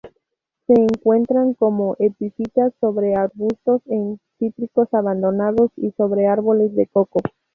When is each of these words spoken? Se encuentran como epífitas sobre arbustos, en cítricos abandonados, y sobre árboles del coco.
Se 0.65 0.73
encuentran 0.73 1.53
como 1.53 1.95
epífitas 1.99 2.73
sobre 2.79 3.13
arbustos, 3.13 3.83
en 3.85 4.19
cítricos 4.39 4.91
abandonados, 4.95 5.69
y 5.75 5.91
sobre 5.91 6.25
árboles 6.25 6.73
del 6.73 6.89
coco. 6.89 7.19